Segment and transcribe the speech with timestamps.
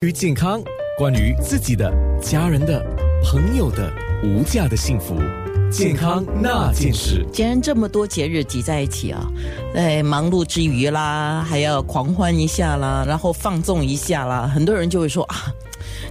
[0.00, 0.62] 关于健康，
[0.96, 1.92] 关于自己的、
[2.22, 2.80] 家人的、
[3.24, 5.16] 朋友的无价的幸福，
[5.72, 7.26] 健康那件事。
[7.32, 9.28] 既然这么多节日挤在一起啊，
[9.74, 15.52] 在忙碌之余啦，还要狂欢一下啦，然后放纵一下啦，很多人就会说啊。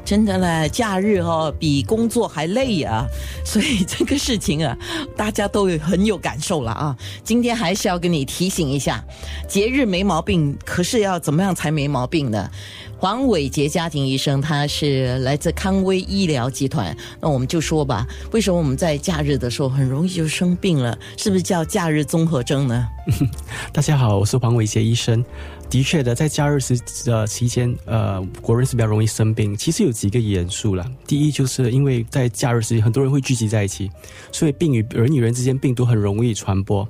[0.08, 3.06] 真的嘞，假日哦比工作还累呀，
[3.44, 4.74] 所以这个事情啊，
[5.18, 6.96] 大家都有很有感受了啊。
[7.26, 9.04] 今天还是要跟你提醒一下，
[9.50, 12.50] 节日没毛病，可是要怎么样才没毛病呢？
[12.98, 16.96] 黄伟杰家庭医生，他是来自康威医疗集团。
[17.20, 20.98] 那我们就说吧，为什么我们在假日的时候很容易就生病了？
[21.18, 22.88] 是不是叫假日综合征呢？
[23.74, 25.24] 大家好，我是黄伟杰医生。
[25.70, 29.56] 的确的，在假日时呃期间，呃，国人是比较容易生病。
[29.56, 30.86] 其实有几个元素了。
[31.08, 33.90] 第一，就是因为在假日时间，很多人会聚集在一起，
[34.32, 36.88] 所以病与人与人之间病毒很容易传播。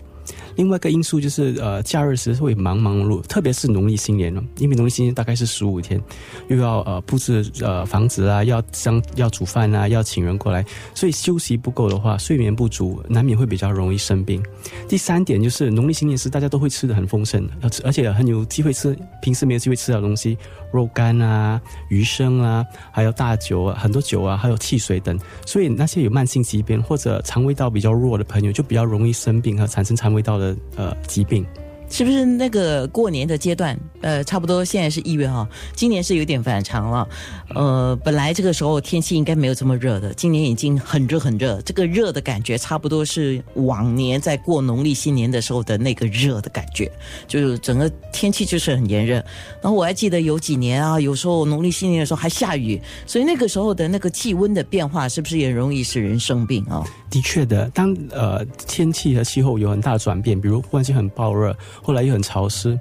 [0.55, 6.01] 另外一个因素就是，呃，假日时会忙忙碌，特别是农历新年了，因为农历新年大概是十五天，
[6.47, 14.43] 又要呃布置呃房子啊，要将要煮饭啊，要请人过来，所以休息不够的话，睡眠不足，难免会比较容易生病。
[14.87, 20.37] 第三点就是农历新年时大家都会吃的很丰盛，而而且很有机会吃平时没有机会吃的东西，
[20.71, 30.55] 肉干啊、鱼生啊，还有大酒啊、很多酒啊，还有汽水等，所以那些有慢性疾病或者肠胃道比较弱的朋友就比较容易生病和产生肠胃味道的。
[30.75, 31.45] 呃，疾病。
[31.89, 33.77] 是不是那个过年的阶段？
[34.01, 37.07] 呃，差不多现在是一月哈，今年是有点反常了。
[37.55, 41.59] 呃，本来这个时候天气应该没有这么热的，今年已经很热很热。
[41.61, 46.91] 这个热的感觉差不多是往年在过农历新年的时候的那个热的感觉，
[47.27, 49.15] 就是整个天气就是很炎热。
[49.61, 56.83] 然后我还记得有几年啊，有时候农历新年的时候还下雨，所以那个时候的那个气温的变化，是不是也容易使人生病啊？
[57.09, 61.55] 的确的，当呃天气和气候有很大的转变，比如忽然间很暴热。
[61.81, 62.79] 后来又很潮湿，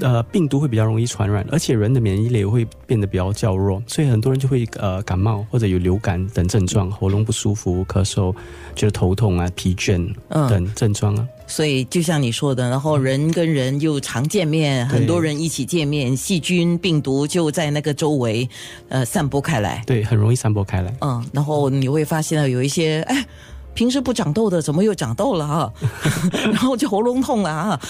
[0.00, 8.34] 呃，病毒会比较容易传染，而且人的免疫力也会变得比较较弱，所以很多人就会呃感冒或者有流感等症状，喉咙不舒服、咳嗽、
[8.74, 11.28] 觉得头痛啊、疲倦等症状啊。
[11.46, 18.48] 所以就像你说的，然后人跟人又常见面，很多人一起见面，细菌、病毒就在那个周围
[18.88, 20.94] 呃散播开来，对，很容易散播开来。
[21.00, 23.26] 嗯，然后你会发现到有一些哎。
[23.74, 25.72] 平时不长痘的，怎么又长痘了啊？
[26.44, 27.80] 然后就喉咙痛了啊，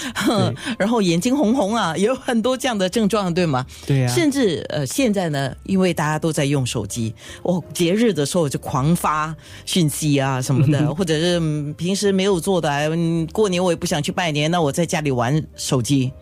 [0.78, 3.64] 然后眼睛红红啊，也有很多这样的症状，对吗？
[3.86, 4.08] 对呀。
[4.08, 9.34] 甚至呃，现在呢，因为大家都在用手机，哦，节日的时候就狂发
[9.64, 11.38] 讯息啊什么的， 或者是
[11.74, 12.90] 平时没有做的，
[13.32, 16.12] 过年我也不想去拜年，那我在家里玩手机。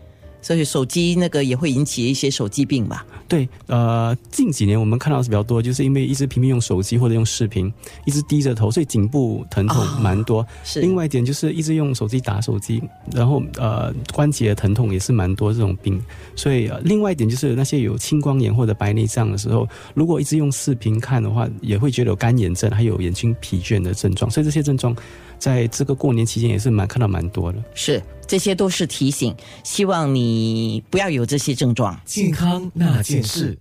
[0.43, 3.03] 所以手机那个也会引起一些手机病吧？
[3.27, 7.73] 对，呃，近几年我们看到是比较多，就是因为一直频频用手机或者用视频，
[8.05, 10.45] 一直低着头，所以颈部疼痛蛮多。
[10.63, 10.81] 是。
[10.81, 15.99] 另外一点就是一直用手机打手机，然后呃关节疼痛也是蛮多这种病。
[16.35, 24.29] 所以另外一点就是那些有青光眼或者白内障的时候，如果一直用视频看的话，也会觉得有干眼症，还有眼睛疲倦的症状。
[24.29, 24.93] 所以这些症状。
[25.39, 31.99] 在这个过年期间也是蛮看到蛮多的，是这些都是提醒，希望你不要有这些症状。
[32.05, 33.57] 健康那件事。